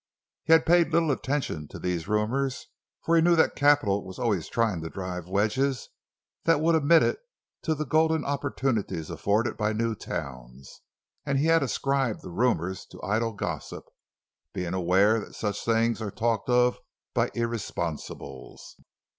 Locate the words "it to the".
7.03-7.85